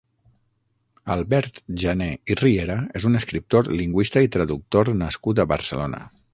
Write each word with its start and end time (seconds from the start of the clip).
Albert 1.15 1.59
Jané 1.83 2.07
i 2.33 2.39
Riera 2.41 2.79
és 3.01 3.07
un 3.11 3.21
escriptor, 3.21 3.71
lingüista 3.83 4.27
i 4.29 4.33
traductor 4.39 4.93
nascut 5.07 5.45
a 5.47 5.51
Barcelona. 5.57 6.05